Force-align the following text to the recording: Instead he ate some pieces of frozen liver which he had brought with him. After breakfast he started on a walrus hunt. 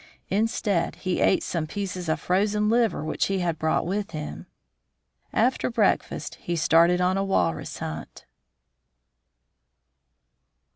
Instead 0.31 0.95
he 0.95 1.21
ate 1.21 1.43
some 1.43 1.67
pieces 1.67 2.09
of 2.09 2.19
frozen 2.19 2.69
liver 2.69 3.03
which 3.05 3.27
he 3.27 3.37
had 3.37 3.59
brought 3.59 3.85
with 3.85 4.09
him. 4.09 4.47
After 5.31 5.69
breakfast 5.69 6.39
he 6.41 6.55
started 6.55 6.99
on 6.99 7.17
a 7.17 7.23
walrus 7.23 7.77
hunt. 7.77 8.25